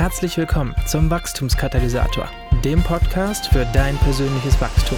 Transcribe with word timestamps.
Herzlich 0.00 0.38
willkommen 0.38 0.74
zum 0.86 1.10
Wachstumskatalysator, 1.10 2.26
dem 2.64 2.82
Podcast 2.82 3.48
für 3.48 3.66
dein 3.66 3.98
persönliches 3.98 4.58
Wachstum. 4.58 4.96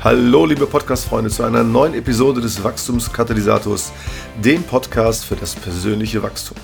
Hallo, 0.00 0.46
liebe 0.46 0.68
Podcast-Freunde, 0.68 1.30
zu 1.30 1.42
einer 1.42 1.64
neuen 1.64 1.94
Episode 1.94 2.40
des 2.40 2.62
Wachstumskatalysators, 2.62 3.92
dem 4.36 4.62
Podcast 4.62 5.24
für 5.24 5.34
das 5.34 5.56
persönliche 5.56 6.22
Wachstum. 6.22 6.56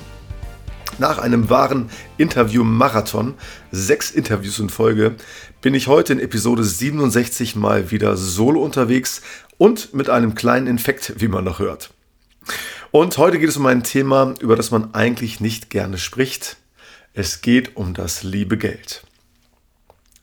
Nach 0.99 1.19
einem 1.19 1.51
wahren 1.51 1.91
Interview-Marathon, 2.17 3.35
sechs 3.71 4.11
Interviews 4.11 4.59
in 4.59 4.71
Folge, 4.71 5.17
bin 5.61 5.75
ich 5.75 5.89
heute 5.89 6.15
in 6.15 6.21
Episode 6.21 6.65
67 6.65 7.55
mal 7.55 7.91
wieder 7.91 8.17
solo 8.17 8.63
unterwegs 8.63 9.21
und 9.59 9.93
mit 9.93 10.09
einem 10.09 10.35
kleinen 10.35 10.67
Infekt, 10.67 11.15
wie 11.19 11.29
man 11.29 11.45
noch 11.45 11.59
hört. 11.59 11.91
Und 12.93 13.19
heute 13.19 13.39
geht 13.39 13.51
es 13.51 13.59
um 13.59 13.67
ein 13.67 13.83
Thema, 13.83 14.35
über 14.41 14.57
das 14.57 14.71
man 14.71 14.95
eigentlich 14.95 15.39
nicht 15.39 15.69
gerne 15.69 15.99
spricht. 15.99 16.57
Es 17.13 17.43
geht 17.43 17.77
um 17.77 17.93
das 17.93 18.23
liebe 18.23 18.57
Geld. 18.57 19.03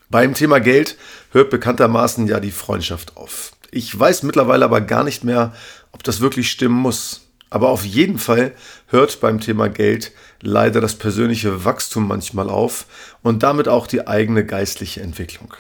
Beim 0.10 0.34
Thema 0.34 0.60
Geld 0.60 0.98
hört 1.32 1.52
bekanntermaßen 1.52 2.28
ja 2.28 2.40
die 2.40 2.52
Freundschaft 2.52 3.16
auf. 3.16 3.52
Ich 3.70 3.98
weiß 3.98 4.24
mittlerweile 4.24 4.66
aber 4.66 4.82
gar 4.82 5.04
nicht 5.04 5.24
mehr, 5.24 5.54
ob 5.92 6.04
das 6.04 6.20
wirklich 6.20 6.50
stimmen 6.50 6.76
muss. 6.76 7.22
Aber 7.54 7.70
auf 7.70 7.86
jeden 7.86 8.18
Fall 8.18 8.54
hört 8.88 9.22
beim 9.22 9.40
Thema 9.40 9.70
Geld 9.70 10.12
leider 10.44 10.82
das 10.82 10.96
persönliche 10.96 11.64
Wachstum 11.64 12.08
manchmal 12.08 12.50
auf 12.50 12.86
und 13.22 13.44
damit 13.44 13.68
auch 13.68 13.88
die 13.88 14.08
eigene 14.08 14.46
geistliche 14.46 15.02
Entwicklung. 15.02 15.54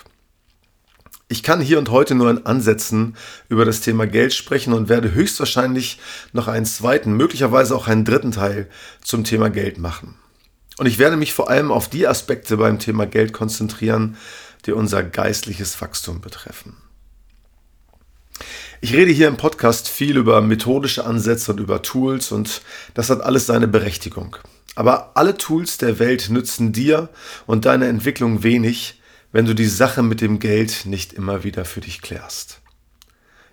Ich 1.30 1.42
kann 1.42 1.62
hier 1.62 1.80
und 1.80 1.90
heute 1.90 2.16
nur 2.16 2.30
in 2.30 2.46
Ansätzen 2.46 3.16
über 3.50 3.66
das 3.66 3.80
Thema 3.80 4.06
Geld 4.06 4.34
sprechen 4.34 4.74
und 4.74 4.90
werde 4.90 5.14
höchstwahrscheinlich 5.14 6.00
noch 6.34 6.48
einen 6.48 6.66
zweiten, 6.66 7.14
möglicherweise 7.14 7.76
auch 7.76 7.88
einen 7.88 8.06
dritten 8.06 8.32
Teil 8.32 8.70
zum 9.02 9.24
Thema 9.24 9.50
Geld 9.50 9.78
machen. 9.78 10.16
Und 10.78 10.86
ich 10.86 11.00
werde 11.00 11.16
mich 11.16 11.34
vor 11.34 11.50
allem 11.50 11.72
auf 11.72 11.90
die 11.90 12.08
Aspekte 12.08 12.58
beim 12.58 12.78
Thema 12.78 13.08
Geld 13.08 13.32
konzentrieren, 13.32 14.18
die 14.66 14.74
unser 14.74 15.02
geistliches 15.02 15.82
Wachstum 15.82 16.20
betreffen. 16.20 16.76
Ich 18.82 18.94
rede 18.94 19.12
hier 19.12 19.30
im 19.30 19.38
Podcast 19.38 19.88
viel 19.88 20.18
über 20.18 20.42
methodische 20.42 21.06
Ansätze 21.06 21.54
und 21.54 21.60
über 21.60 21.82
Tools 21.82 22.34
und 22.34 22.62
das 22.94 23.10
hat 23.10 23.22
alles 23.22 23.46
seine 23.46 23.68
Berechtigung. 23.68 24.36
Aber 24.76 25.12
alle 25.16 25.38
Tools 25.38 25.78
der 25.78 26.00
Welt 26.00 26.30
nützen 26.30 26.72
dir 26.72 27.10
und 27.46 27.66
deiner 27.66 27.88
Entwicklung 27.88 28.44
wenig, 28.44 29.02
wenn 29.32 29.46
du 29.46 29.54
die 29.54 29.68
Sache 29.68 30.04
mit 30.04 30.22
dem 30.22 30.40
Geld 30.40 30.86
nicht 30.86 31.14
immer 31.14 31.44
wieder 31.44 31.66
für 31.66 31.82
dich 31.82 32.02
klärst. 32.02 32.62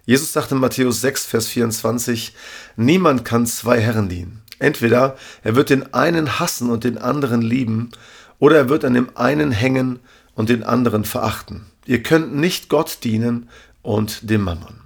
Jesus 0.06 0.32
sagte 0.32 0.54
in 0.54 0.60
Matthäus 0.60 1.00
6, 1.00 1.26
Vers 1.26 1.48
24, 1.48 2.34
Niemand 2.76 3.24
kann 3.24 3.46
zwei 3.46 3.80
Herren 3.80 4.08
dienen. 4.08 4.42
Entweder 4.58 5.16
er 5.42 5.56
wird 5.56 5.70
den 5.70 5.94
einen 5.94 6.38
hassen 6.38 6.70
und 6.70 6.84
den 6.84 6.98
anderen 6.98 7.42
lieben, 7.42 7.90
oder 8.38 8.56
er 8.56 8.68
wird 8.68 8.84
an 8.84 8.94
dem 8.94 9.16
einen 9.16 9.52
hängen 9.52 10.00
und 10.34 10.48
den 10.48 10.62
anderen 10.62 11.04
verachten. 11.04 11.66
Ihr 11.86 12.02
könnt 12.02 12.34
nicht 12.34 12.68
Gott 12.68 12.98
dienen 13.04 13.48
und 13.82 14.30
dem 14.30 14.42
Mammon. 14.42 14.79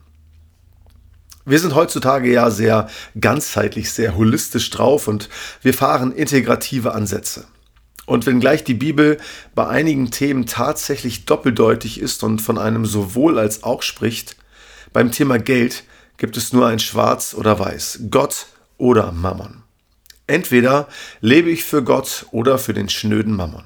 Wir 1.46 1.58
sind 1.58 1.74
heutzutage 1.74 2.32
ja 2.32 2.50
sehr 2.50 2.88
ganzheitlich, 3.20 3.92
sehr 3.92 4.16
holistisch 4.16 4.70
drauf 4.70 5.08
und 5.08 5.28
wir 5.60 5.74
fahren 5.74 6.12
integrative 6.12 6.92
Ansätze. 6.92 7.44
Und 8.06 8.24
wenngleich 8.24 8.64
die 8.64 8.74
Bibel 8.74 9.18
bei 9.54 9.66
einigen 9.66 10.10
Themen 10.10 10.46
tatsächlich 10.46 11.26
doppeldeutig 11.26 12.00
ist 12.00 12.22
und 12.22 12.40
von 12.40 12.58
einem 12.58 12.86
sowohl 12.86 13.38
als 13.38 13.62
auch 13.62 13.82
spricht, 13.82 14.36
beim 14.92 15.10
Thema 15.10 15.38
Geld 15.38 15.84
gibt 16.16 16.36
es 16.36 16.52
nur 16.52 16.66
ein 16.66 16.78
Schwarz 16.78 17.34
oder 17.34 17.58
Weiß, 17.58 18.00
Gott 18.10 18.46
oder 18.78 19.12
Mammon. 19.12 19.62
Entweder 20.26 20.88
lebe 21.20 21.50
ich 21.50 21.64
für 21.64 21.82
Gott 21.82 22.26
oder 22.30 22.58
für 22.58 22.72
den 22.72 22.88
schnöden 22.88 23.36
Mammon. 23.36 23.64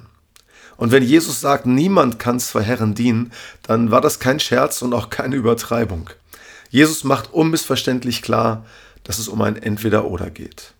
Und 0.75 0.91
wenn 0.91 1.03
Jesus 1.03 1.39
sagt, 1.39 1.65
niemand 1.65 2.19
kann 2.19 2.39
zwei 2.39 2.63
Herren 2.63 2.95
dienen, 2.95 3.31
dann 3.63 3.91
war 3.91 4.01
das 4.01 4.19
kein 4.19 4.39
Scherz 4.39 4.81
und 4.81 4.93
auch 4.93 5.09
keine 5.09 5.35
Übertreibung. 5.35 6.09
Jesus 6.69 7.03
macht 7.03 7.33
unmissverständlich 7.33 8.21
klar, 8.21 8.65
dass 9.03 9.19
es 9.19 9.27
um 9.27 9.41
ein 9.41 9.55
Entweder-Oder 9.55 10.29
geht. 10.29 10.73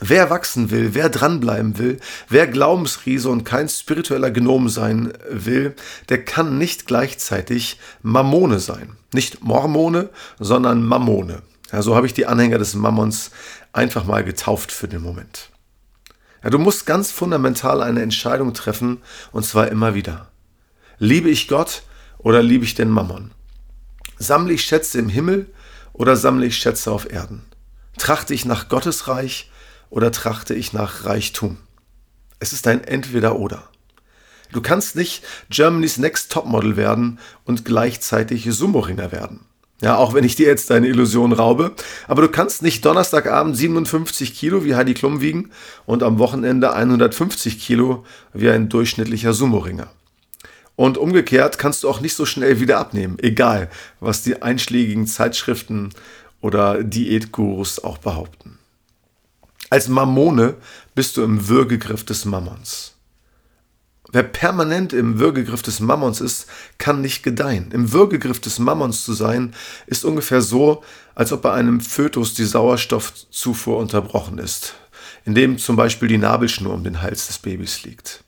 Wer 0.00 0.30
wachsen 0.30 0.70
will, 0.72 0.94
wer 0.94 1.08
dranbleiben 1.08 1.78
will, 1.78 2.00
wer 2.28 2.48
Glaubensriese 2.48 3.28
und 3.28 3.44
kein 3.44 3.68
spiritueller 3.68 4.32
Gnom 4.32 4.68
sein 4.68 5.12
will, 5.30 5.76
der 6.08 6.24
kann 6.24 6.58
nicht 6.58 6.86
gleichzeitig 6.86 7.78
Mammone 8.02 8.58
sein. 8.58 8.96
Nicht 9.14 9.44
Mormone, 9.44 10.10
sondern 10.40 10.82
Mammone. 10.82 11.42
Ja, 11.70 11.82
so 11.82 11.94
habe 11.94 12.06
ich 12.06 12.14
die 12.14 12.26
Anhänger 12.26 12.58
des 12.58 12.74
Mammons 12.74 13.30
einfach 13.72 14.04
mal 14.04 14.24
getauft 14.24 14.72
für 14.72 14.88
den 14.88 15.02
Moment. 15.02 15.50
Ja, 16.42 16.50
du 16.50 16.58
musst 16.58 16.84
ganz 16.84 17.12
fundamental 17.12 17.80
eine 17.80 18.02
Entscheidung 18.02 18.54
treffen, 18.54 18.98
und 19.30 19.44
zwar 19.44 19.68
immer 19.68 19.94
wieder. 19.94 20.30
Liebe 20.98 21.30
ich 21.30 21.46
Gott 21.46 21.82
oder 22.18 22.42
liebe 22.42 22.64
ich 22.64 22.74
den 22.74 22.90
Mammon? 22.90 23.30
Sammle 24.22 24.52
ich 24.52 24.62
Schätze 24.62 25.00
im 25.00 25.08
Himmel 25.08 25.46
oder 25.92 26.14
sammle 26.14 26.46
ich 26.46 26.56
Schätze 26.56 26.92
auf 26.92 27.10
Erden? 27.10 27.42
Trachte 27.98 28.34
ich 28.34 28.44
nach 28.44 28.68
Gottes 28.68 29.08
Reich 29.08 29.50
oder 29.90 30.12
trachte 30.12 30.54
ich 30.54 30.72
nach 30.72 31.04
Reichtum? 31.04 31.58
Es 32.38 32.52
ist 32.52 32.68
ein 32.68 32.84
Entweder-Oder. 32.84 33.64
Du 34.52 34.60
kannst 34.60 34.94
nicht 34.94 35.24
Germany's 35.50 35.98
Next 35.98 36.30
Topmodel 36.30 36.76
werden 36.76 37.18
und 37.44 37.64
gleichzeitig 37.64 38.46
Sumo-Ringer 38.48 39.10
werden. 39.10 39.40
Ja, 39.80 39.96
auch 39.96 40.14
wenn 40.14 40.22
ich 40.22 40.36
dir 40.36 40.46
jetzt 40.46 40.70
deine 40.70 40.86
Illusion 40.86 41.32
raube. 41.32 41.72
Aber 42.06 42.22
du 42.22 42.28
kannst 42.28 42.62
nicht 42.62 42.84
Donnerstagabend 42.84 43.56
57 43.56 44.34
Kilo 44.36 44.64
wie 44.64 44.76
Heidi 44.76 44.94
Klum 44.94 45.20
wiegen 45.20 45.50
und 45.84 46.04
am 46.04 46.20
Wochenende 46.20 46.72
150 46.74 47.58
Kilo 47.58 48.04
wie 48.32 48.50
ein 48.50 48.68
durchschnittlicher 48.68 49.32
Sumo-Ringer. 49.32 49.88
Und 50.76 50.98
umgekehrt 50.98 51.58
kannst 51.58 51.82
du 51.82 51.88
auch 51.88 52.00
nicht 52.00 52.14
so 52.14 52.26
schnell 52.26 52.60
wieder 52.60 52.78
abnehmen, 52.78 53.18
egal 53.20 53.70
was 54.00 54.22
die 54.22 54.42
einschlägigen 54.42 55.06
Zeitschriften 55.06 55.90
oder 56.40 56.82
Diätgurus 56.82 57.82
auch 57.82 57.98
behaupten. 57.98 58.58
Als 59.70 59.88
Mammone 59.88 60.56
bist 60.94 61.16
du 61.16 61.22
im 61.22 61.48
Würgegriff 61.48 62.04
des 62.04 62.24
Mammons. 62.24 62.92
Wer 64.14 64.24
permanent 64.24 64.92
im 64.92 65.18
Würgegriff 65.18 65.62
des 65.62 65.80
Mammons 65.80 66.20
ist, 66.20 66.46
kann 66.76 67.00
nicht 67.00 67.22
gedeihen. 67.22 67.70
Im 67.72 67.92
Würgegriff 67.92 68.40
des 68.40 68.58
Mammons 68.58 69.04
zu 69.04 69.14
sein, 69.14 69.54
ist 69.86 70.04
ungefähr 70.04 70.42
so, 70.42 70.84
als 71.14 71.32
ob 71.32 71.40
bei 71.40 71.52
einem 71.54 71.80
Fötus 71.80 72.34
die 72.34 72.44
Sauerstoffzufuhr 72.44 73.78
unterbrochen 73.78 74.36
ist, 74.36 74.74
indem 75.24 75.56
zum 75.56 75.76
Beispiel 75.76 76.08
die 76.08 76.18
Nabelschnur 76.18 76.74
um 76.74 76.84
den 76.84 77.00
Hals 77.00 77.28
des 77.28 77.38
Babys 77.38 77.84
liegt. 77.84 78.22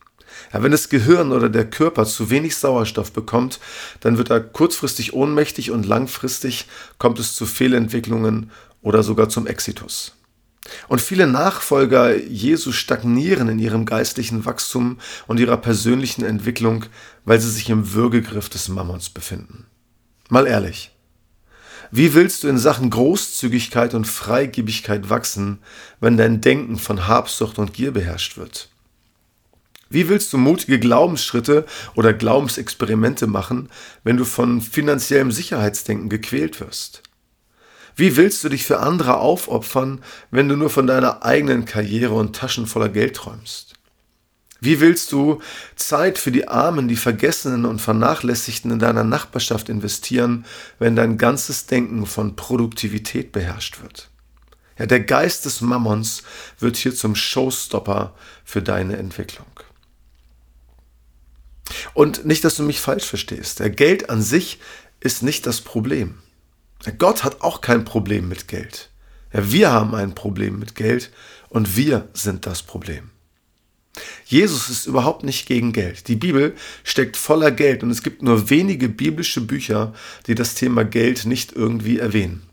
Ja, 0.55 0.63
wenn 0.63 0.71
das 0.71 0.87
Gehirn 0.87 1.33
oder 1.33 1.49
der 1.49 1.69
Körper 1.69 2.05
zu 2.05 2.29
wenig 2.29 2.55
Sauerstoff 2.55 3.11
bekommt, 3.11 3.59
dann 3.99 4.17
wird 4.17 4.29
er 4.29 4.39
kurzfristig 4.39 5.11
ohnmächtig 5.11 5.69
und 5.69 5.85
langfristig 5.85 6.67
kommt 6.97 7.19
es 7.19 7.35
zu 7.35 7.45
Fehlentwicklungen 7.45 8.51
oder 8.81 9.03
sogar 9.03 9.27
zum 9.27 9.47
Exitus. 9.47 10.15
Und 10.87 11.01
viele 11.01 11.27
Nachfolger 11.27 12.15
Jesu 12.15 12.71
stagnieren 12.71 13.49
in 13.49 13.59
ihrem 13.59 13.85
geistlichen 13.85 14.45
Wachstum 14.45 14.97
und 15.27 15.41
ihrer 15.41 15.57
persönlichen 15.57 16.23
Entwicklung, 16.23 16.85
weil 17.25 17.41
sie 17.41 17.51
sich 17.51 17.69
im 17.69 17.91
Würgegriff 17.91 18.47
des 18.47 18.69
Mammons 18.69 19.09
befinden. 19.09 19.65
Mal 20.29 20.47
ehrlich. 20.47 20.95
Wie 21.91 22.13
willst 22.13 22.45
du 22.45 22.47
in 22.47 22.57
Sachen 22.57 22.91
Großzügigkeit 22.91 23.93
und 23.93 24.07
Freigebigkeit 24.07 25.09
wachsen, 25.09 25.59
wenn 25.99 26.15
dein 26.15 26.39
Denken 26.39 26.77
von 26.77 27.09
Habsucht 27.09 27.59
und 27.59 27.73
Gier 27.73 27.91
beherrscht 27.91 28.37
wird? 28.37 28.69
Wie 29.89 30.09
willst 30.09 30.33
du 30.33 30.37
mutige 30.37 30.79
Glaubensschritte 30.79 31.65
oder 31.95 32.13
Glaubensexperimente 32.13 33.27
machen, 33.27 33.69
wenn 34.03 34.17
du 34.17 34.25
von 34.25 34.61
finanziellem 34.61 35.31
Sicherheitsdenken 35.31 36.09
gequält 36.09 36.59
wirst? 36.59 37.03
Wie 37.95 38.17
willst 38.17 38.43
du 38.43 38.49
dich 38.49 38.65
für 38.65 38.79
andere 38.79 39.17
aufopfern, 39.17 40.03
wenn 40.31 40.49
du 40.49 40.57
nur 40.57 40.69
von 40.69 40.87
deiner 40.87 41.23
eigenen 41.23 41.65
Karriere 41.65 42.13
und 42.13 42.35
Taschen 42.35 42.67
voller 42.67 42.89
Geld 42.89 43.15
träumst? 43.15 43.75
Wie 44.59 44.79
willst 44.79 45.11
du 45.11 45.41
Zeit 45.75 46.17
für 46.17 46.31
die 46.31 46.47
Armen, 46.47 46.87
die 46.87 46.95
Vergessenen 46.95 47.65
und 47.65 47.79
Vernachlässigten 47.79 48.71
in 48.71 48.79
deiner 48.79 49.03
Nachbarschaft 49.03 49.69
investieren, 49.69 50.45
wenn 50.79 50.95
dein 50.95 51.17
ganzes 51.17 51.67
Denken 51.67 52.05
von 52.05 52.35
Produktivität 52.35 53.31
beherrscht 53.31 53.81
wird? 53.81 54.09
Ja, 54.77 54.87
der 54.87 55.01
Geist 55.01 55.45
des 55.45 55.61
Mammons 55.61 56.23
wird 56.59 56.75
hier 56.75 56.93
zum 56.93 57.15
Showstopper 57.15 58.13
für 58.43 58.61
deine 58.61 58.97
Entwicklung. 58.97 59.45
Und 61.93 62.25
nicht, 62.25 62.43
dass 62.43 62.55
du 62.55 62.63
mich 62.63 62.79
falsch 62.79 63.05
verstehst. 63.05 63.61
Geld 63.75 64.09
an 64.09 64.21
sich 64.21 64.59
ist 64.99 65.23
nicht 65.23 65.45
das 65.45 65.61
Problem. 65.61 66.19
Gott 66.97 67.23
hat 67.23 67.41
auch 67.41 67.61
kein 67.61 67.85
Problem 67.85 68.27
mit 68.27 68.47
Geld. 68.47 68.89
Wir 69.31 69.71
haben 69.71 69.95
ein 69.95 70.15
Problem 70.15 70.59
mit 70.59 70.75
Geld 70.75 71.11
und 71.49 71.75
wir 71.75 72.07
sind 72.13 72.45
das 72.45 72.63
Problem. 72.63 73.09
Jesus 74.25 74.69
ist 74.69 74.87
überhaupt 74.87 75.23
nicht 75.23 75.47
gegen 75.47 75.71
Geld. 75.71 76.07
Die 76.07 76.15
Bibel 76.15 76.55
steckt 76.83 77.17
voller 77.17 77.51
Geld 77.51 77.83
und 77.83 77.91
es 77.91 78.03
gibt 78.03 78.21
nur 78.21 78.49
wenige 78.49 78.89
biblische 78.89 79.41
Bücher, 79.41 79.93
die 80.27 80.35
das 80.35 80.55
Thema 80.55 80.83
Geld 80.83 81.25
nicht 81.25 81.53
irgendwie 81.53 81.99
erwähnen. 81.99 82.43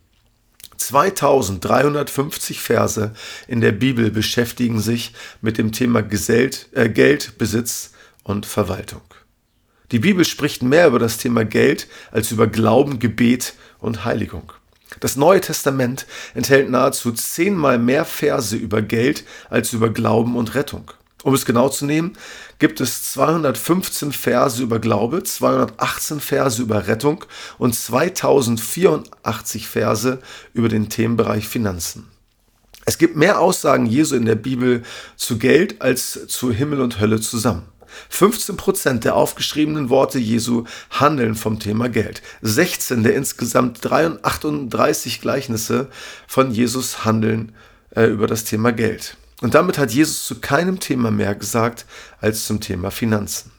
2350 0.76 2.60
Verse 2.60 3.14
in 3.46 3.60
der 3.60 3.72
Bibel 3.72 4.10
beschäftigen 4.10 4.80
sich 4.80 5.12
mit 5.40 5.58
dem 5.58 5.72
Thema 5.72 6.02
Gesell 6.02 6.50
äh, 6.72 6.88
Geld, 6.88 7.38
Besitz 7.38 7.91
und 8.22 8.46
Verwaltung. 8.46 9.02
Die 9.90 9.98
Bibel 9.98 10.24
spricht 10.24 10.62
mehr 10.62 10.86
über 10.86 10.98
das 10.98 11.18
Thema 11.18 11.44
Geld 11.44 11.86
als 12.10 12.32
über 12.32 12.46
Glauben, 12.46 12.98
Gebet 12.98 13.54
und 13.78 14.04
Heiligung. 14.04 14.52
Das 15.00 15.16
Neue 15.16 15.40
Testament 15.40 16.06
enthält 16.34 16.70
nahezu 16.70 17.12
zehnmal 17.12 17.78
mehr 17.78 18.04
Verse 18.04 18.56
über 18.56 18.82
Geld 18.82 19.24
als 19.50 19.72
über 19.72 19.90
Glauben 19.90 20.36
und 20.36 20.54
Rettung. 20.54 20.90
Um 21.22 21.34
es 21.34 21.44
genau 21.44 21.68
zu 21.68 21.86
nehmen, 21.86 22.14
gibt 22.58 22.80
es 22.80 23.12
215 23.12 24.12
Verse 24.12 24.62
über 24.62 24.80
Glaube, 24.80 25.22
218 25.22 26.20
Verse 26.20 26.60
über 26.60 26.88
Rettung 26.88 27.24
und 27.58 27.74
2084 27.74 29.68
Verse 29.68 30.20
über 30.52 30.68
den 30.68 30.88
Themenbereich 30.88 31.46
Finanzen. 31.46 32.08
Es 32.84 32.98
gibt 32.98 33.16
mehr 33.16 33.40
Aussagen 33.40 33.86
Jesu 33.86 34.16
in 34.16 34.24
der 34.24 34.34
Bibel 34.34 34.82
zu 35.16 35.38
Geld 35.38 35.80
als 35.80 36.26
zu 36.26 36.52
Himmel 36.52 36.80
und 36.80 36.98
Hölle 36.98 37.20
zusammen. 37.20 37.71
15 38.08 38.56
Prozent 38.56 39.04
der 39.04 39.16
aufgeschriebenen 39.16 39.88
Worte 39.88 40.18
Jesu 40.18 40.64
handeln 40.90 41.34
vom 41.34 41.58
Thema 41.58 41.88
Geld. 41.88 42.22
16 42.42 43.02
der 43.02 43.14
insgesamt 43.14 43.84
38 43.90 45.20
Gleichnisse 45.20 45.88
von 46.26 46.50
Jesus 46.50 47.04
handeln 47.04 47.52
äh, 47.90 48.06
über 48.06 48.26
das 48.26 48.44
Thema 48.44 48.72
Geld. 48.72 49.16
Und 49.40 49.54
damit 49.54 49.76
hat 49.76 49.90
Jesus 49.90 50.24
zu 50.24 50.40
keinem 50.40 50.78
Thema 50.78 51.10
mehr 51.10 51.34
gesagt 51.34 51.84
als 52.20 52.46
zum 52.46 52.60
Thema 52.60 52.90
Finanzen. 52.90 53.50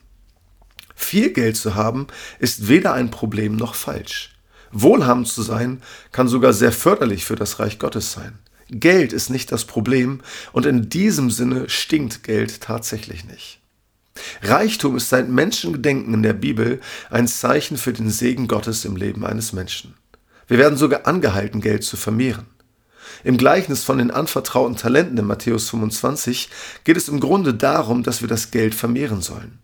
Viel 0.95 1.31
Geld 1.31 1.57
zu 1.57 1.75
haben 1.75 2.07
ist 2.39 2.67
weder 2.67 2.93
ein 2.93 3.11
Problem 3.11 3.55
noch 3.55 3.75
falsch. 3.75 4.33
Wohlhabend 4.71 5.27
zu 5.27 5.41
sein 5.41 5.81
kann 6.11 6.27
sogar 6.27 6.53
sehr 6.53 6.71
förderlich 6.71 7.25
für 7.25 7.35
das 7.35 7.59
Reich 7.59 7.79
Gottes 7.79 8.11
sein. 8.11 8.39
Geld 8.69 9.13
ist 9.13 9.29
nicht 9.29 9.51
das 9.51 9.65
Problem 9.65 10.21
und 10.51 10.65
in 10.65 10.89
diesem 10.89 11.29
Sinne 11.29 11.69
stinkt 11.69 12.23
Geld 12.23 12.61
tatsächlich 12.61 13.25
nicht. 13.25 13.59
Reichtum 14.41 14.97
ist 14.97 15.09
seit 15.09 15.29
Menschengedenken 15.29 16.13
in 16.13 16.23
der 16.23 16.33
Bibel 16.33 16.81
ein 17.09 17.27
Zeichen 17.27 17.77
für 17.77 17.93
den 17.93 18.09
Segen 18.09 18.47
Gottes 18.47 18.85
im 18.85 18.95
Leben 18.95 19.25
eines 19.25 19.53
Menschen. 19.53 19.95
Wir 20.47 20.57
werden 20.57 20.77
sogar 20.77 21.07
angehalten, 21.07 21.61
Geld 21.61 21.83
zu 21.83 21.97
vermehren. 21.97 22.45
Im 23.23 23.37
Gleichnis 23.37 23.83
von 23.83 23.97
den 23.97 24.11
anvertrauten 24.11 24.75
Talenten 24.75 25.17
in 25.17 25.25
Matthäus 25.25 25.69
25 25.69 26.49
geht 26.83 26.97
es 26.97 27.07
im 27.07 27.19
Grunde 27.19 27.53
darum, 27.53 28.03
dass 28.03 28.21
wir 28.21 28.27
das 28.27 28.51
Geld 28.51 28.75
vermehren 28.75 29.21
sollen. 29.21 29.59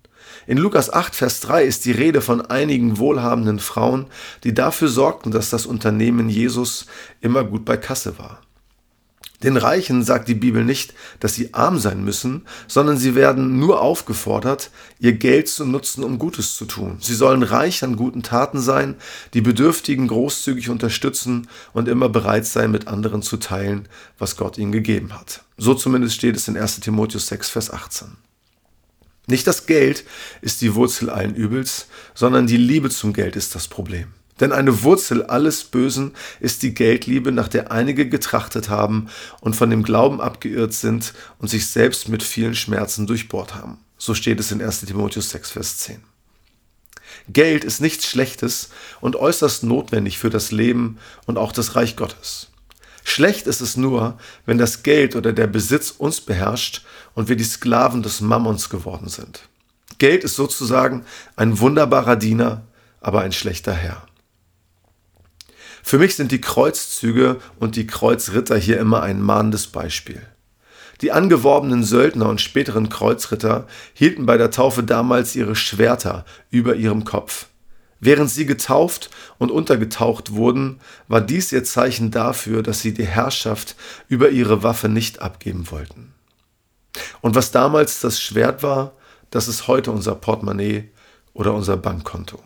In 0.47 0.57
Lukas 0.57 0.91
8, 0.91 1.13
Vers 1.13 1.41
3 1.41 1.63
ist 1.63 1.85
die 1.85 1.91
Rede 1.91 2.21
von 2.21 2.41
einigen 2.41 2.97
wohlhabenden 2.97 3.59
Frauen, 3.59 4.07
die 4.43 4.53
dafür 4.53 4.87
sorgten, 4.87 5.31
dass 5.31 5.49
das 5.49 5.65
Unternehmen 5.65 6.29
Jesus 6.29 6.85
immer 7.21 7.43
gut 7.43 7.65
bei 7.65 7.77
Kasse 7.77 8.17
war. 8.17 8.41
Den 9.43 9.55
Reichen 9.55 10.03
sagt 10.03 10.27
die 10.27 10.35
Bibel 10.35 10.65
nicht, 10.65 10.93
dass 11.21 11.33
sie 11.33 11.53
arm 11.53 11.79
sein 11.79 12.03
müssen, 12.03 12.45
sondern 12.67 12.97
sie 12.97 13.15
werden 13.15 13.57
nur 13.57 13.81
aufgefordert, 13.81 14.69
ihr 14.99 15.13
Geld 15.13 15.47
zu 15.47 15.65
nutzen, 15.65 16.03
um 16.03 16.19
Gutes 16.19 16.55
zu 16.55 16.65
tun. 16.65 16.97
Sie 16.99 17.15
sollen 17.15 17.43
reich 17.43 17.83
an 17.83 17.95
guten 17.95 18.21
Taten 18.21 18.59
sein, 18.59 18.95
die 19.33 19.41
Bedürftigen 19.41 20.07
großzügig 20.07 20.69
unterstützen 20.69 21.47
und 21.71 21.87
immer 21.87 22.09
bereit 22.09 22.45
sein, 22.45 22.71
mit 22.71 22.87
anderen 22.87 23.21
zu 23.21 23.37
teilen, 23.37 23.87
was 24.17 24.35
Gott 24.35 24.57
ihnen 24.57 24.73
gegeben 24.73 25.13
hat. 25.13 25.43
So 25.57 25.73
zumindest 25.73 26.15
steht 26.15 26.35
es 26.35 26.47
in 26.49 26.57
1 26.57 26.81
Timotheus 26.81 27.27
6, 27.27 27.49
Vers 27.49 27.71
18. 27.71 28.17
Nicht 29.27 29.47
das 29.47 29.67
Geld 29.67 30.03
ist 30.41 30.61
die 30.61 30.75
Wurzel 30.75 31.09
allen 31.09 31.35
Übels, 31.35 31.87
sondern 32.13 32.47
die 32.47 32.57
Liebe 32.57 32.89
zum 32.89 33.13
Geld 33.13 33.35
ist 33.35 33.55
das 33.55 33.67
Problem. 33.67 34.07
Denn 34.39 34.51
eine 34.51 34.83
Wurzel 34.83 35.23
alles 35.23 35.63
Bösen 35.63 36.13
ist 36.39 36.63
die 36.63 36.73
Geldliebe, 36.73 37.31
nach 37.31 37.47
der 37.47 37.71
einige 37.71 38.07
getrachtet 38.07 38.69
haben 38.69 39.07
und 39.41 39.55
von 39.55 39.69
dem 39.69 39.83
Glauben 39.83 40.21
abgeirrt 40.21 40.73
sind 40.73 41.13
und 41.39 41.49
sich 41.49 41.67
selbst 41.67 42.09
mit 42.09 42.23
vielen 42.23 42.55
Schmerzen 42.55 43.07
durchbohrt 43.07 43.55
haben. 43.55 43.77
So 43.97 44.13
steht 44.13 44.39
es 44.39 44.51
in 44.51 44.61
1 44.61 44.81
Timotheus 44.81 45.29
6, 45.31 45.51
Vers 45.51 45.77
10. 45.79 46.01
Geld 47.27 47.63
ist 47.63 47.81
nichts 47.81 48.07
Schlechtes 48.07 48.69
und 49.01 49.15
äußerst 49.15 49.63
notwendig 49.63 50.17
für 50.17 50.29
das 50.29 50.51
Leben 50.51 50.97
und 51.25 51.37
auch 51.37 51.51
das 51.51 51.75
Reich 51.75 51.95
Gottes. 51.95 52.47
Schlecht 53.03 53.47
ist 53.47 53.61
es 53.61 53.75
nur, 53.75 54.17
wenn 54.45 54.57
das 54.57 54.83
Geld 54.83 55.15
oder 55.15 55.33
der 55.33 55.47
Besitz 55.47 55.91
uns 55.91 56.21
beherrscht 56.21 56.85
und 57.15 57.27
wir 57.27 57.35
die 57.35 57.43
Sklaven 57.43 58.03
des 58.03 58.21
Mammons 58.21 58.69
geworden 58.69 59.09
sind. 59.09 59.49
Geld 59.97 60.23
ist 60.23 60.35
sozusagen 60.35 61.05
ein 61.35 61.59
wunderbarer 61.59 62.15
Diener, 62.15 62.63
aber 63.01 63.21
ein 63.21 63.31
schlechter 63.31 63.73
Herr. 63.73 64.08
Für 65.83 65.97
mich 65.97 66.15
sind 66.15 66.31
die 66.31 66.41
Kreuzzüge 66.41 67.37
und 67.59 67.75
die 67.75 67.87
Kreuzritter 67.87 68.57
hier 68.57 68.79
immer 68.79 69.01
ein 69.01 69.21
mahnendes 69.21 69.67
Beispiel. 69.67 70.21
Die 71.01 71.11
angeworbenen 71.11 71.83
Söldner 71.83 72.27
und 72.27 72.41
späteren 72.41 72.89
Kreuzritter 72.89 73.67
hielten 73.93 74.25
bei 74.25 74.37
der 74.37 74.51
Taufe 74.51 74.83
damals 74.83 75.35
ihre 75.35 75.55
Schwerter 75.55 76.25
über 76.51 76.75
ihrem 76.75 77.05
Kopf. 77.05 77.47
Während 78.01 78.29
sie 78.29 78.45
getauft 78.45 79.09
und 79.37 79.51
untergetaucht 79.51 80.33
wurden, 80.33 80.79
war 81.07 81.21
dies 81.21 81.51
ihr 81.51 81.63
Zeichen 81.63 82.11
dafür, 82.11 82.63
dass 82.63 82.81
sie 82.81 82.93
die 82.93 83.05
Herrschaft 83.05 83.75
über 84.07 84.29
ihre 84.29 84.63
Waffe 84.63 84.87
nicht 84.89 85.21
abgeben 85.21 85.69
wollten. 85.71 86.13
Und 87.21 87.35
was 87.35 87.51
damals 87.51 87.99
das 87.99 88.21
Schwert 88.21 88.63
war, 88.63 88.93
das 89.31 89.47
ist 89.47 89.67
heute 89.67 89.91
unser 89.91 90.15
Portemonnaie 90.15 90.89
oder 91.33 91.53
unser 91.53 91.77
Bankkonto. 91.77 92.41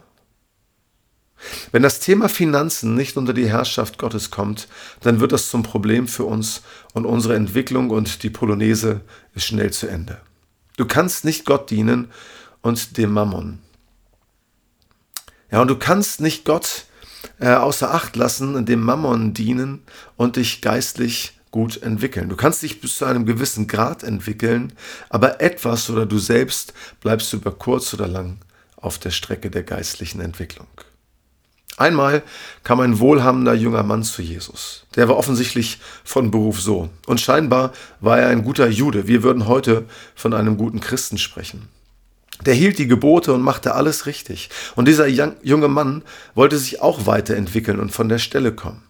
Wenn 1.72 1.84
das 1.84 2.00
Thema 2.00 2.30
Finanzen 2.30 2.96
nicht 2.96 3.18
unter 3.18 3.34
die 3.34 3.50
Herrschaft 3.50 3.98
Gottes 3.98 4.32
kommt, 4.32 4.68
dann 5.02 5.20
wird 5.20 5.32
das 5.32 5.50
zum 5.50 5.64
Problem 5.64 6.08
für 6.08 6.26
uns 6.26 6.62
und 6.94 7.06
unsere 7.06 7.36
Entwicklung 7.36 7.90
und 7.90 8.24
die 8.24 8.30
Polonaise 8.30 9.02
ist 9.36 9.46
schnell 9.46 9.72
zu 9.72 9.88
Ende. 9.88 10.20
Du 10.78 10.86
kannst 10.86 11.26
nicht 11.26 11.46
Gott 11.46 11.70
dienen 11.70 12.10
und 12.62 12.98
dem 12.98 13.12
Mammon. 13.12 13.60
Ja, 15.52 15.62
und 15.62 15.68
du 15.68 15.76
kannst 15.76 16.20
nicht 16.20 16.46
Gott 16.46 16.86
äh, 17.40 17.54
außer 17.54 17.94
Acht 17.94 18.16
lassen, 18.16 18.66
dem 18.66 18.82
Mammon 18.82 19.34
dienen 19.34 19.84
und 20.18 20.36
dich 20.36 20.62
geistlich 20.62 21.40
gut 21.52 21.82
entwickeln. 21.84 22.30
Du 22.30 22.36
kannst 22.36 22.64
dich 22.64 22.82
bis 22.82 22.96
zu 22.98 23.06
einem 23.06 23.28
gewissen 23.28 23.68
Grad 23.68 24.02
entwickeln, 24.02 24.74
aber 25.10 25.40
etwas 25.40 25.90
oder 25.90 26.08
du 26.08 26.18
selbst 26.18 26.74
bleibst 27.00 27.32
über 27.34 27.52
kurz 27.52 27.94
oder 27.94 28.08
lang 28.08 28.40
auf 28.76 28.98
der 28.98 29.12
Strecke 29.12 29.52
der 29.52 29.62
geistlichen 29.62 30.20
Entwicklung. 30.20 30.68
Einmal 31.78 32.22
kam 32.64 32.80
ein 32.82 33.00
wohlhabender 33.00 33.54
junger 33.54 33.84
Mann 33.84 34.04
zu 34.04 34.22
Jesus. 34.22 34.86
Der 34.96 35.08
war 35.08 35.18
offensichtlich 35.18 35.80
von 36.04 36.30
Beruf 36.30 36.62
so. 36.62 36.90
Und 37.08 37.20
scheinbar 37.20 37.74
war 38.00 38.20
er 38.20 38.30
ein 38.30 38.44
guter 38.44 38.68
Jude. 38.68 39.08
Wir 39.08 39.24
würden 39.24 39.48
heute 39.48 39.86
von 40.16 40.34
einem 40.34 40.58
guten 40.58 40.80
Christen 40.80 41.18
sprechen. 41.18 41.68
Der 42.46 42.54
hielt 42.54 42.78
die 42.78 42.88
Gebote 42.88 43.34
und 43.34 43.42
machte 43.42 43.74
alles 43.74 44.06
richtig. 44.06 44.50
Und 44.76 44.88
dieser 44.88 45.08
junge 45.08 45.68
Mann 45.68 46.04
wollte 46.36 46.58
sich 46.58 46.82
auch 46.82 47.06
weiterentwickeln 47.06 47.80
und 47.80 47.92
von 47.92 48.10
der 48.10 48.20
Stelle 48.20 48.54
kommen. 48.54 48.84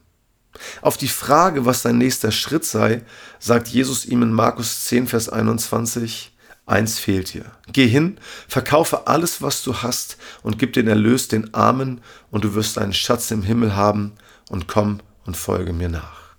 Auf 0.81 0.97
die 0.97 1.07
Frage, 1.07 1.65
was 1.65 1.81
sein 1.81 1.97
nächster 1.97 2.31
Schritt 2.31 2.65
sei, 2.65 3.01
sagt 3.39 3.67
Jesus 3.67 4.05
ihm 4.05 4.21
in 4.21 4.33
Markus 4.33 4.85
10, 4.85 5.07
Vers 5.07 5.29
21, 5.29 6.32
Eins 6.65 6.97
fehlt 6.97 7.33
dir. 7.33 7.45
Geh 7.71 7.87
hin, 7.87 8.17
verkaufe 8.47 9.07
alles, 9.07 9.41
was 9.41 9.63
du 9.63 9.75
hast, 9.77 10.17
und 10.43 10.59
gib 10.59 10.73
den 10.73 10.87
Erlös 10.87 11.27
den 11.27 11.53
Armen, 11.53 12.01
und 12.31 12.43
du 12.43 12.55
wirst 12.55 12.77
einen 12.77 12.93
Schatz 12.93 13.31
im 13.31 13.43
Himmel 13.43 13.75
haben, 13.75 14.13
und 14.49 14.67
komm 14.67 15.01
und 15.25 15.35
folge 15.35 15.73
mir 15.73 15.89
nach. 15.89 16.35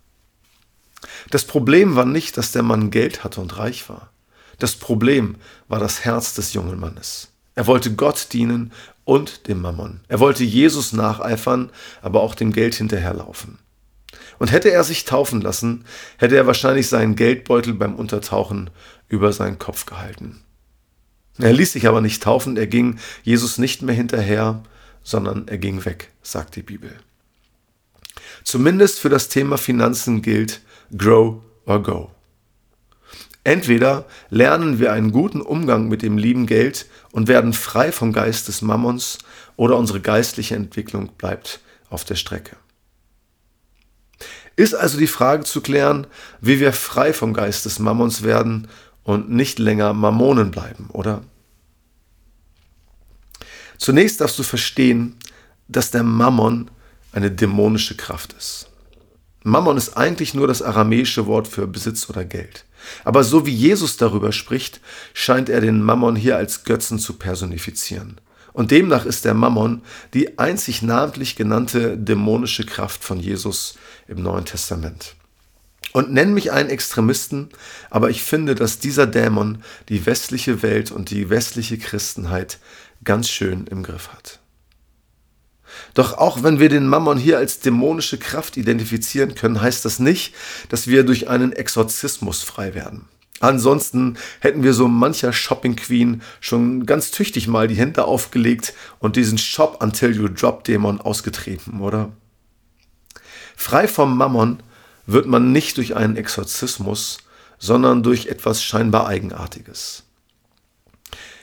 Das 1.31 1.45
Problem 1.45 1.97
war 1.97 2.05
nicht, 2.05 2.37
dass 2.37 2.53
der 2.53 2.63
Mann 2.63 2.91
Geld 2.91 3.25
hatte 3.25 3.41
und 3.41 3.59
reich 3.59 3.89
war. 3.89 4.11
Das 4.59 4.77
Problem 4.77 5.37
war 5.69 5.79
das 5.79 6.05
Herz 6.05 6.35
des 6.35 6.53
jungen 6.53 6.79
Mannes. 6.79 7.29
Er 7.55 7.67
wollte 7.67 7.95
Gott 7.95 8.29
dienen 8.33 8.73
und 9.05 9.49
dem 9.49 9.61
Mammon. 9.61 10.01
Er 10.09 10.21
wollte 10.21 10.45
Jesus 10.45 10.93
nacheifern, 10.93 11.71
aber 12.03 12.21
auch 12.21 12.35
dem 12.35 12.53
Geld 12.53 12.75
hinterherlaufen. 12.75 13.59
Und 14.39 14.51
hätte 14.51 14.71
er 14.71 14.85
sich 14.85 15.05
taufen 15.05 15.41
lassen, 15.41 15.85
hätte 16.19 16.37
er 16.37 16.47
wahrscheinlich 16.47 16.89
seinen 16.89 17.15
Geldbeutel 17.15 17.75
beim 17.75 17.95
Untertauchen 17.95 18.71
über 19.09 19.33
seinen 19.33 19.59
Kopf 19.59 19.87
gehalten. 19.87 20.43
Er 21.39 21.53
ließ 21.53 21.73
sich 21.73 21.89
aber 21.89 22.01
nicht 22.01 22.23
taufen, 22.23 22.57
er 22.57 22.67
ging 22.67 22.99
Jesus 23.23 23.59
nicht 23.59 23.83
mehr 23.83 23.95
hinterher, 23.95 24.63
sondern 25.03 25.49
er 25.49 25.59
ging 25.59 25.85
weg, 25.85 26.11
sagt 26.23 26.57
die 26.57 26.63
Bibel. 26.63 26.93
Zumindest 28.45 29.01
für 29.01 29.09
das 29.09 29.29
Thema 29.29 29.59
Finanzen 29.59 30.23
gilt 30.23 30.61
Grow 30.97 31.43
or 31.67 31.83
Go. 31.83 32.11
Entweder 33.43 34.07
lernen 34.31 34.79
wir 34.79 34.93
einen 34.93 35.13
guten 35.13 35.43
Umgang 35.43 35.89
mit 35.89 36.03
dem 36.03 36.17
lieben 36.17 36.47
Geld 36.47 36.87
und 37.13 37.29
werden 37.29 37.53
frei 37.53 37.93
vom 37.93 38.13
Geist 38.13 38.49
des 38.49 38.63
Mammons, 38.63 39.19
oder 39.57 39.77
unsere 39.77 40.01
geistliche 40.01 40.57
Entwicklung 40.57 41.11
bleibt 41.17 41.61
auf 41.89 42.05
der 42.05 42.17
Strecke. 42.17 42.57
Ist 44.57 44.75
also 44.75 44.99
die 44.99 45.07
Frage 45.07 45.45
zu 45.45 45.61
klären, 45.61 46.07
wie 46.41 46.61
wir 46.61 46.73
frei 46.73 47.13
vom 47.13 47.35
Geist 47.35 47.65
des 47.65 47.79
Mammons 47.79 48.23
werden 48.23 48.69
und 49.05 49.31
nicht 49.31 49.59
länger 49.59 49.93
Mammonen 49.93 50.51
bleiben, 50.51 50.89
oder? 50.93 51.23
Zunächst 53.79 54.21
darfst 54.21 54.39
du 54.39 54.43
verstehen, 54.43 55.17
dass 55.69 55.91
der 55.91 56.03
Mammon 56.03 56.71
eine 57.13 57.31
dämonische 57.31 57.97
Kraft 57.97 58.33
ist. 58.33 58.69
Mammon 59.43 59.77
ist 59.77 59.97
eigentlich 59.97 60.35
nur 60.35 60.49
das 60.49 60.63
aramäische 60.63 61.27
Wort 61.27 61.47
für 61.47 61.67
Besitz 61.67 62.09
oder 62.09 62.25
Geld. 62.25 62.65
Aber 63.05 63.25
so 63.25 63.47
wie 63.47 63.53
Jesus 63.53 63.97
darüber 63.97 64.33
spricht, 64.33 64.81
scheint 65.13 65.49
er 65.49 65.61
den 65.61 65.83
Mammon 65.83 66.17
hier 66.17 66.37
als 66.37 66.65
Götzen 66.65 66.99
zu 66.99 67.15
personifizieren. 67.15 68.21
Und 68.53 68.71
demnach 68.71 69.05
ist 69.05 69.25
der 69.25 69.35
Mammon 69.35 69.83
die 70.15 70.39
einzig 70.39 70.81
namentlich 70.81 71.37
genannte 71.37 71.99
dämonische 71.99 72.65
Kraft 72.65 73.03
von 73.05 73.19
Jesus 73.19 73.77
im 74.07 74.23
Neuen 74.23 74.45
Testament. 74.45 75.17
Und 75.95 76.13
nenn 76.13 76.35
mich 76.35 76.51
einen 76.51 76.71
Extremisten, 76.71 77.51
aber 77.89 78.11
ich 78.11 78.25
finde, 78.25 78.57
dass 78.57 78.81
dieser 78.81 79.07
Dämon 79.07 79.63
die 79.89 80.05
westliche 80.07 80.61
Welt 80.65 80.91
und 80.91 81.11
die 81.11 81.31
westliche 81.31 81.79
Christenheit 81.79 82.59
ganz 83.05 83.29
schön 83.29 83.69
im 83.69 83.85
Griff 83.85 84.09
hat. 84.13 84.41
Doch 85.95 86.19
auch 86.19 86.43
wenn 86.43 86.59
wir 86.59 86.69
den 86.69 86.89
Mammon 86.89 87.17
hier 87.17 87.39
als 87.39 87.61
dämonische 87.61 88.19
Kraft 88.19 88.57
identifizieren 88.57 89.37
können, 89.37 89.61
heißt 89.61 89.85
das 89.85 90.01
nicht, 90.01 90.35
dass 90.69 90.89
wir 90.89 91.05
durch 91.05 91.29
einen 91.29 91.53
Exorzismus 91.53 92.43
frei 92.43 92.75
werden. 92.75 93.05
Ansonsten 93.39 94.17
hätten 94.41 94.65
wir 94.65 94.75
so 94.75 94.89
mancher 94.89 95.33
Shopping 95.33 95.77
Queen 95.77 96.23
schon 96.41 96.87
ganz 96.87 97.13
tüchtig 97.13 97.47
mal 97.47 97.69
die 97.69 97.77
Hände 97.77 98.05
aufgelegt 98.05 98.75
und 98.99 99.15
diesen 99.15 99.39
Shop 99.39 99.81
Until 99.81 100.17
You 100.17 100.27
Drop 100.27 100.65
Dämon 100.65 101.01
ausgetreten, 101.01 101.79
oder? 101.79 102.11
Frei 103.55 103.87
vom 103.87 104.17
Mammon 104.17 104.61
wird 105.07 105.27
man 105.27 105.53
nicht 105.53 105.77
durch 105.77 105.97
einen 105.97 106.17
Exorzismus, 106.17 107.19
sondern 107.59 108.03
durch 108.03 108.27
etwas 108.27 108.63
scheinbar 108.63 109.07
Eigenartiges. 109.07 110.05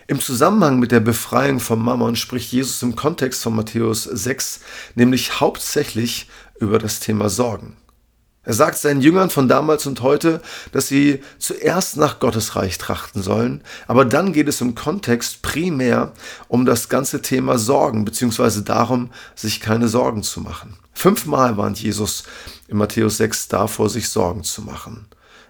Im 0.08 0.20
Zusammenhang 0.20 0.80
mit 0.80 0.92
der 0.92 1.00
Befreiung 1.00 1.60
vom 1.60 1.84
Mammon 1.84 2.16
spricht 2.16 2.52
Jesus 2.52 2.82
im 2.84 2.96
Kontext 2.96 3.44
von 3.44 3.56
Matthäus 3.56 4.04
6 4.04 4.60
nämlich 4.96 5.40
hauptsächlich 5.40 6.28
über 6.60 6.80
das 6.80 7.00
Thema 7.00 7.30
Sorgen. 7.30 7.78
Er 8.44 8.54
sagt 8.54 8.80
seinen 8.80 9.02
Jüngern 9.02 9.30
von 9.30 9.48
damals 9.48 9.86
und 9.86 10.02
heute, 10.02 10.42
dass 10.72 10.88
sie 10.88 11.22
zuerst 11.38 11.98
nach 11.98 12.20
Gottes 12.20 12.56
Reich 12.56 12.80
trachten 12.80 13.22
sollen, 13.22 13.64
aber 13.88 14.04
dann 14.04 14.34
geht 14.34 14.48
es 14.48 14.62
im 14.62 14.74
Kontext 14.74 15.44
primär 15.44 16.12
um 16.48 16.66
das 16.66 16.90
ganze 16.90 17.22
Thema 17.22 17.60
Sorgen, 17.60 18.04
beziehungsweise 18.04 18.64
darum, 18.64 19.12
sich 19.36 19.62
keine 19.62 19.88
Sorgen 19.88 20.24
zu 20.24 20.42
machen. 20.42 20.76
Fünfmal 20.92 21.56
warnt 21.58 21.80
Jesus 21.80 22.24
in 22.68 22.78
Matthäus 22.78 23.18
6 23.18 23.48
davor, 23.48 23.90
sich 23.90 24.10
Sorgen 24.10 24.44
zu 24.44 24.64
machen. 24.64 25.06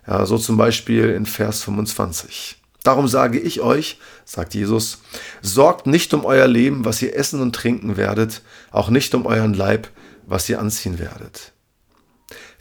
Ja, 0.05 0.25
so 0.25 0.37
zum 0.37 0.57
Beispiel 0.57 1.11
in 1.11 1.25
Vers 1.25 1.63
25. 1.63 2.57
Darum 2.83 3.07
sage 3.07 3.39
ich 3.39 3.61
euch, 3.61 3.99
sagt 4.25 4.53
Jesus, 4.53 4.99
sorgt 5.41 5.87
nicht 5.87 6.13
um 6.13 6.25
euer 6.25 6.47
Leben, 6.47 6.83
was 6.83 7.01
ihr 7.01 7.15
essen 7.15 7.39
und 7.39 7.55
trinken 7.55 7.95
werdet, 7.95 8.41
auch 8.71 8.89
nicht 8.89 9.13
um 9.13 9.25
euren 9.25 9.53
Leib, 9.53 9.87
was 10.25 10.49
ihr 10.49 10.59
anziehen 10.59 10.99
werdet. 10.99 11.50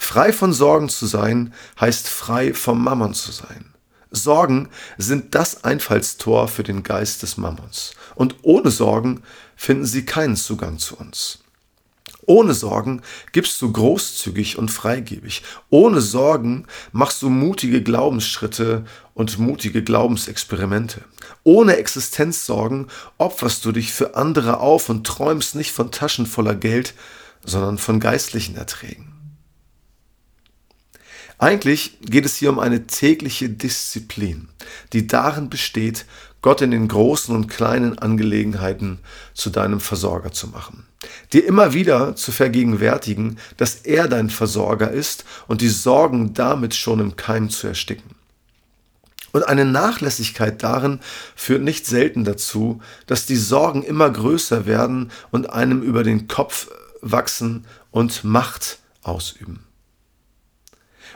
Frei 0.03 0.33
von 0.33 0.53
Sorgen 0.53 0.89
zu 0.89 1.07
sein, 1.07 1.55
heißt 1.79 2.09
frei 2.09 2.53
vom 2.53 2.83
Mammon 2.83 3.15
zu 3.15 3.31
sein. 3.31 3.67
Sorgen 4.11 4.69
sind 4.99 5.37
das 5.37 5.63
Einfallstor 5.63 6.49
für 6.49 6.65
den 6.65 6.83
Geist 6.83 7.23
des 7.23 7.37
Mammons. 7.37 7.93
Und 8.17 8.35
ohne 8.43 8.73
Sorgen 8.73 9.23
finden 9.55 9.85
sie 9.85 10.05
keinen 10.05 10.35
Zugang 10.35 10.79
zu 10.79 10.97
uns. 10.97 11.45
Ohne 12.27 12.55
Sorgen 12.55 13.03
gibst 13.31 13.63
du 13.63 13.71
großzügig 13.71 14.59
und 14.59 14.73
freigebig. 14.73 15.45
Ohne 15.69 16.01
Sorgen 16.01 16.67
machst 16.91 17.23
du 17.23 17.29
mutige 17.29 17.81
Glaubensschritte 17.81 18.85
und 19.15 19.39
mutige 19.39 19.85
Glaubensexperimente. 19.85 21.05
Ohne 21.45 21.77
Existenzsorgen 21.77 22.89
opferst 23.19 23.65
du 23.65 23.71
dich 23.71 23.93
für 23.93 24.17
andere 24.17 24.59
auf 24.59 24.89
und 24.89 25.07
träumst 25.07 25.55
nicht 25.55 25.71
von 25.71 25.93
Taschen 25.93 26.27
voller 26.27 26.57
Geld, 26.57 26.95
sondern 27.45 27.79
von 27.79 28.01
geistlichen 28.01 28.57
Erträgen. 28.57 29.20
Eigentlich 31.41 31.97
geht 32.03 32.27
es 32.27 32.37
hier 32.37 32.51
um 32.51 32.59
eine 32.59 32.87
tägliche 32.87 33.49
Disziplin, 33.49 34.49
die 34.93 35.07
darin 35.07 35.49
besteht, 35.49 36.05
Gott 36.43 36.61
in 36.61 36.71
den 36.71 36.87
großen 36.87 37.35
und 37.35 37.47
kleinen 37.47 37.99
Angelegenheiten 37.99 38.99
zu 39.33 39.49
deinem 39.49 39.81
Versorger 39.81 40.33
zu 40.33 40.49
machen. 40.49 40.85
Dir 41.33 41.47
immer 41.47 41.73
wieder 41.73 42.15
zu 42.15 42.31
vergegenwärtigen, 42.31 43.39
dass 43.57 43.77
er 43.77 44.07
dein 44.07 44.29
Versorger 44.29 44.91
ist 44.91 45.25
und 45.49 45.63
die 45.63 45.71
Sorgen 45.71 46.35
damit 46.35 46.75
schon 46.75 47.01
im 47.01 47.17
Keim 47.17 47.49
zu 47.49 47.69
ersticken. 47.69 48.15
Und 49.33 49.45
eine 49.45 49.65
Nachlässigkeit 49.65 50.63
darin 50.63 51.01
führt 51.35 51.63
nicht 51.63 51.87
selten 51.87 52.25
dazu, 52.25 52.83
dass 53.07 53.25
die 53.25 53.37
Sorgen 53.37 53.83
immer 53.83 54.11
größer 54.11 54.67
werden 54.67 55.11
und 55.31 55.49
einem 55.49 55.81
über 55.81 56.03
den 56.03 56.29
Kopf 56.29 56.69
wachsen 57.01 57.65
und 57.91 58.25
Macht 58.25 58.79
ausüben. 59.03 59.70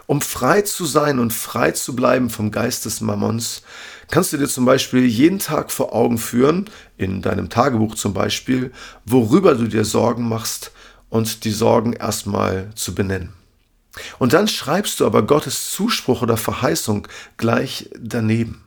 Um 0.07 0.21
frei 0.21 0.63
zu 0.63 0.85
sein 0.85 1.19
und 1.19 1.33
frei 1.33 1.71
zu 1.71 1.97
bleiben 1.97 2.29
vom 2.29 2.51
Geist 2.51 2.85
des 2.85 3.01
Mammons, 3.01 3.63
kannst 4.11 4.33
du 4.33 4.37
dir 4.37 4.49
zum 4.49 4.65
Beispiel 4.65 5.07
jeden 5.07 5.39
Tag 5.39 5.71
vor 5.71 5.95
Augen 5.95 6.19
führen, 6.19 6.69
in 6.97 7.23
deinem 7.23 7.49
Tagebuch 7.49 7.95
zum 7.95 8.13
Beispiel, 8.13 8.73
worüber 9.07 9.55
du 9.55 9.67
dir 9.67 9.85
Sorgen 9.85 10.29
machst 10.29 10.73
und 11.09 11.45
die 11.45 11.53
Sorgen 11.53 11.95
erstmal 11.95 12.71
zu 12.75 12.95
benennen. 12.95 13.33
Und 14.19 14.33
dann 14.33 14.49
schreibst 14.49 15.01
du 15.01 15.07
aber 15.07 15.23
Gottes 15.23 15.71
Zuspruch 15.71 16.23
oder 16.23 16.37
Verheißung 16.37 17.07
gleich 17.37 17.89
daneben. 17.99 18.64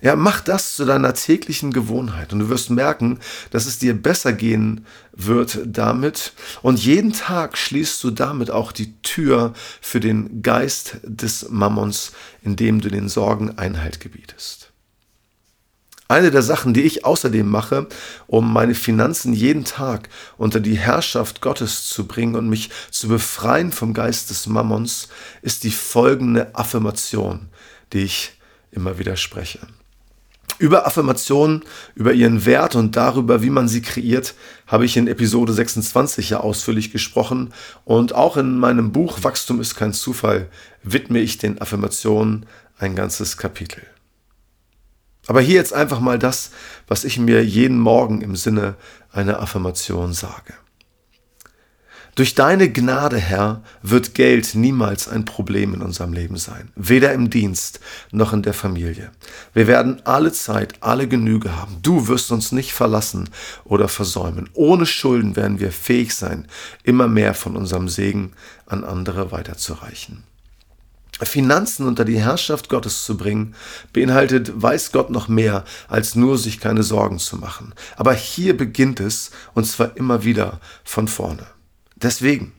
Ja, 0.00 0.16
mach 0.16 0.40
das 0.40 0.76
zu 0.76 0.84
deiner 0.84 1.14
täglichen 1.14 1.72
Gewohnheit 1.72 2.32
und 2.32 2.40
du 2.40 2.48
wirst 2.48 2.70
merken, 2.70 3.18
dass 3.50 3.66
es 3.66 3.78
dir 3.78 3.94
besser 3.94 4.32
gehen 4.32 4.86
wird 5.12 5.60
damit. 5.64 6.32
Und 6.62 6.82
jeden 6.82 7.12
Tag 7.12 7.58
schließt 7.58 8.02
du 8.04 8.10
damit 8.10 8.50
auch 8.50 8.72
die 8.72 8.94
Tür 9.02 9.52
für 9.80 10.00
den 10.00 10.42
Geist 10.42 10.98
des 11.02 11.48
Mammons, 11.50 12.12
indem 12.42 12.80
du 12.80 12.88
den 12.88 13.08
Sorgen 13.08 13.58
Einhalt 13.58 14.00
gebietest. 14.00 14.68
Eine 16.10 16.30
der 16.30 16.40
Sachen, 16.40 16.72
die 16.72 16.82
ich 16.82 17.04
außerdem 17.04 17.46
mache, 17.46 17.86
um 18.26 18.50
meine 18.50 18.74
Finanzen 18.74 19.34
jeden 19.34 19.66
Tag 19.66 20.08
unter 20.38 20.58
die 20.58 20.78
Herrschaft 20.78 21.42
Gottes 21.42 21.86
zu 21.86 22.06
bringen 22.06 22.34
und 22.34 22.48
mich 22.48 22.70
zu 22.90 23.08
befreien 23.08 23.72
vom 23.72 23.92
Geist 23.92 24.30
des 24.30 24.46
Mammons, 24.46 25.08
ist 25.42 25.64
die 25.64 25.70
folgende 25.70 26.54
Affirmation, 26.54 27.50
die 27.92 28.04
ich 28.04 28.32
immer 28.70 28.98
wieder 28.98 29.16
spreche. 29.16 29.58
Über 30.58 30.86
Affirmationen, 30.86 31.64
über 31.94 32.12
ihren 32.12 32.44
Wert 32.44 32.74
und 32.74 32.96
darüber, 32.96 33.42
wie 33.42 33.50
man 33.50 33.68
sie 33.68 33.80
kreiert, 33.80 34.34
habe 34.66 34.84
ich 34.84 34.96
in 34.96 35.06
Episode 35.06 35.52
26 35.52 36.30
ja 36.30 36.40
ausführlich 36.40 36.90
gesprochen. 36.90 37.52
Und 37.84 38.14
auch 38.14 38.36
in 38.36 38.58
meinem 38.58 38.90
Buch 38.90 39.22
Wachstum 39.22 39.60
ist 39.60 39.76
kein 39.76 39.92
Zufall 39.92 40.48
widme 40.82 41.18
ich 41.20 41.38
den 41.38 41.60
Affirmationen 41.60 42.46
ein 42.78 42.94
ganzes 42.94 43.36
Kapitel. 43.36 43.82
Aber 45.26 45.40
hier 45.40 45.56
jetzt 45.56 45.74
einfach 45.74 46.00
mal 46.00 46.18
das, 46.18 46.50
was 46.86 47.04
ich 47.04 47.18
mir 47.18 47.44
jeden 47.44 47.78
Morgen 47.78 48.22
im 48.22 48.34
Sinne 48.34 48.76
einer 49.12 49.40
Affirmation 49.40 50.12
sage. 50.14 50.54
Durch 52.18 52.34
deine 52.34 52.68
Gnade, 52.68 53.16
Herr, 53.16 53.62
wird 53.80 54.16
Geld 54.16 54.56
niemals 54.56 55.08
ein 55.08 55.24
Problem 55.24 55.72
in 55.74 55.82
unserem 55.82 56.12
Leben 56.12 56.36
sein, 56.36 56.72
weder 56.74 57.12
im 57.12 57.30
Dienst 57.30 57.78
noch 58.10 58.32
in 58.32 58.42
der 58.42 58.54
Familie. 58.54 59.12
Wir 59.54 59.68
werden 59.68 60.02
alle 60.04 60.32
Zeit, 60.32 60.82
alle 60.82 61.06
Genüge 61.06 61.54
haben. 61.54 61.76
Du 61.80 62.08
wirst 62.08 62.32
uns 62.32 62.50
nicht 62.50 62.72
verlassen 62.72 63.30
oder 63.62 63.86
versäumen. 63.86 64.50
Ohne 64.54 64.84
Schulden 64.84 65.36
werden 65.36 65.60
wir 65.60 65.70
fähig 65.70 66.12
sein, 66.12 66.48
immer 66.82 67.06
mehr 67.06 67.34
von 67.34 67.54
unserem 67.54 67.88
Segen 67.88 68.32
an 68.66 68.82
andere 68.82 69.30
weiterzureichen. 69.30 70.24
Finanzen 71.22 71.86
unter 71.86 72.04
die 72.04 72.18
Herrschaft 72.18 72.68
Gottes 72.68 73.04
zu 73.04 73.16
bringen, 73.16 73.54
beinhaltet, 73.92 74.60
weiß 74.60 74.90
Gott 74.90 75.10
noch 75.10 75.28
mehr, 75.28 75.62
als 75.86 76.16
nur 76.16 76.36
sich 76.36 76.58
keine 76.58 76.82
Sorgen 76.82 77.20
zu 77.20 77.36
machen. 77.36 77.74
Aber 77.96 78.12
hier 78.12 78.56
beginnt 78.56 78.98
es, 78.98 79.30
und 79.54 79.66
zwar 79.66 79.96
immer 79.96 80.24
wieder 80.24 80.58
von 80.82 81.06
vorne. 81.06 81.46
Deswegen, 82.02 82.52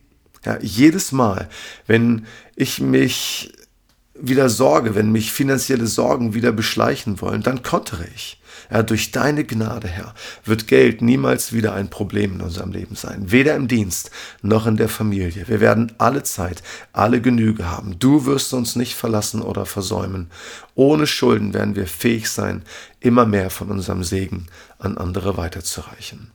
ja, 0.46 0.58
jedes 0.62 1.12
Mal, 1.12 1.50
wenn 1.88 2.26
ich 2.56 2.80
mich 2.80 3.54
wieder 4.22 4.50
sorge, 4.50 4.96
wenn 4.96 5.12
mich 5.12 5.32
finanzielle 5.32 5.88
Sorgen 5.88 6.34
wieder 6.34 6.52
beschleichen 6.52 7.22
wollen, 7.22 7.42
dann 7.42 7.64
kontere 7.64 8.06
ich. 8.16 8.42
Ja, 8.72 8.84
durch 8.84 9.12
deine 9.12 9.46
Gnade, 9.46 9.88
Herr, 9.88 10.14
wird 10.46 10.68
Geld 10.68 11.02
niemals 11.02 11.54
wieder 11.54 11.74
ein 11.74 11.90
Problem 11.90 12.36
in 12.36 12.42
unserem 12.42 12.72
Leben 12.72 12.96
sein. 12.96 13.32
Weder 13.32 13.56
im 13.56 13.68
Dienst 13.68 14.12
noch 14.42 14.68
in 14.68 14.78
der 14.78 14.90
Familie. 14.90 15.48
Wir 15.48 15.60
werden 15.60 15.94
alle 15.98 16.24
Zeit, 16.24 16.62
alle 16.94 17.22
Genüge 17.22 17.70
haben. 17.72 17.98
Du 17.98 18.26
wirst 18.26 18.54
uns 18.54 18.76
nicht 18.76 18.96
verlassen 18.96 19.42
oder 19.42 19.66
versäumen. 19.66 20.30
Ohne 20.76 21.08
Schulden 21.08 21.54
werden 21.54 21.76
wir 21.76 21.88
fähig 21.88 22.30
sein, 22.30 22.64
immer 23.00 23.26
mehr 23.26 23.50
von 23.50 23.72
unserem 23.72 24.04
Segen 24.04 24.48
an 24.78 24.98
andere 24.98 25.38
weiterzureichen. 25.38 26.32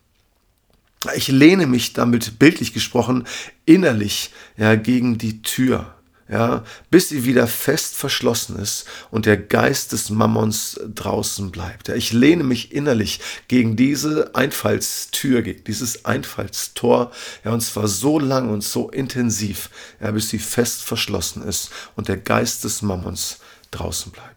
Ich 1.17 1.29
lehne 1.29 1.67
mich 1.67 1.93
damit 1.93 2.39
bildlich 2.39 2.73
gesprochen 2.73 3.25
innerlich 3.65 4.31
ja, 4.57 4.75
gegen 4.75 5.19
die 5.19 5.43
Tür 5.43 5.95
ja, 6.29 6.65
bis 6.91 7.11
sie 7.11 7.25
wieder 7.25 7.47
fest 7.47 7.97
verschlossen 7.97 8.59
ist 8.59 8.87
und 9.11 9.27
der 9.27 9.37
Geist 9.37 9.93
des 9.93 10.09
Mammons 10.11 10.81
draußen 10.95 11.51
bleibt. 11.51 11.89
Ja, 11.89 11.95
ich 11.95 12.13
lehne 12.13 12.45
mich 12.45 12.73
innerlich 12.73 13.21
gegen 13.49 13.77
diese 13.77 14.35
Einfallstür, 14.35 15.43
gegen 15.43 15.65
dieses 15.65 16.05
Einfallstor, 16.05 17.13
ja, 17.45 17.53
und 17.53 17.61
zwar 17.61 17.89
so 17.89 18.19
lang 18.19 18.49
und 18.49 18.65
so 18.65 18.91
intensiv, 18.91 19.69
ja, 20.01 20.11
bis 20.13 20.31
sie 20.31 20.39
fest 20.39 20.83
verschlossen 20.83 21.43
ist 21.43 21.71
und 21.95 22.09
der 22.09 22.17
Geist 22.17 22.65
des 22.65 22.81
Mammons 22.81 23.39
draußen 23.71 24.11
bleibt. 24.13 24.34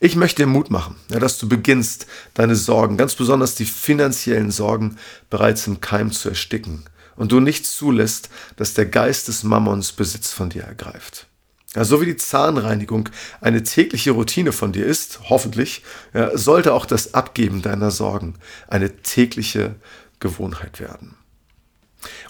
Ich 0.00 0.16
möchte 0.16 0.42
dir 0.42 0.46
Mut 0.46 0.70
machen, 0.70 0.96
ja, 1.10 1.18
dass 1.18 1.38
du 1.38 1.48
beginnst, 1.48 2.06
deine 2.34 2.56
Sorgen, 2.56 2.96
ganz 2.96 3.14
besonders 3.14 3.54
die 3.54 3.64
finanziellen 3.64 4.50
Sorgen, 4.50 4.96
bereits 5.30 5.66
im 5.66 5.80
Keim 5.80 6.12
zu 6.12 6.28
ersticken 6.28 6.84
und 7.16 7.32
du 7.32 7.40
nicht 7.40 7.66
zulässt, 7.66 8.28
dass 8.56 8.74
der 8.74 8.86
Geist 8.86 9.28
des 9.28 9.42
Mammons 9.42 9.92
Besitz 9.92 10.32
von 10.32 10.50
dir 10.50 10.64
ergreift. 10.64 11.26
Ja, 11.74 11.84
so 11.84 12.00
wie 12.00 12.06
die 12.06 12.16
Zahnreinigung 12.16 13.08
eine 13.40 13.64
tägliche 13.64 14.12
Routine 14.12 14.52
von 14.52 14.72
dir 14.72 14.86
ist, 14.86 15.20
hoffentlich, 15.28 15.82
ja, 16.12 16.36
sollte 16.36 16.72
auch 16.72 16.86
das 16.86 17.14
Abgeben 17.14 17.62
deiner 17.62 17.90
Sorgen 17.90 18.34
eine 18.68 18.96
tägliche 19.02 19.74
Gewohnheit 20.20 20.78
werden. 20.78 21.16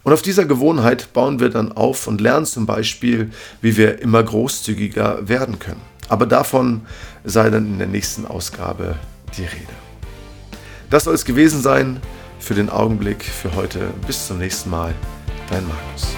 Und 0.03 0.13
auf 0.13 0.23
dieser 0.23 0.47
Gewohnheit 0.47 1.13
bauen 1.13 1.41
wir 1.41 1.51
dann 1.51 1.73
auf 1.73 2.07
und 2.07 2.21
lernen 2.21 2.47
zum 2.47 2.65
Beispiel, 2.65 3.31
wie 3.61 3.77
wir 3.77 4.01
immer 4.01 4.23
großzügiger 4.23 5.29
werden 5.29 5.59
können. 5.59 5.83
Aber 6.08 6.26
davon 6.26 6.82
sei 7.25 7.50
dann 7.50 7.66
in 7.66 7.78
der 7.78 7.88
nächsten 7.88 8.26
Ausgabe 8.26 8.96
die 9.37 9.44
Rede. 9.44 9.73
Das 10.90 11.04
soll 11.04 11.14
es 11.14 11.25
gewesen 11.25 11.62
sein 11.62 12.00
für 12.38 12.54
den 12.54 12.70
Augenblick 12.70 13.25
für 13.25 13.54
heute. 13.54 13.90
Bis 14.06 14.26
zum 14.26 14.38
nächsten 14.38 14.70
Mal. 14.70 14.94
Dein 15.50 15.66
Markus. 15.66 16.14